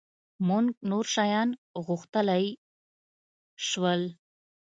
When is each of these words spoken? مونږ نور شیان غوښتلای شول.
مونږ 0.47 0.67
نور 0.89 1.05
شیان 1.13 1.49
غوښتلای 1.85 2.45
شول. 3.67 4.01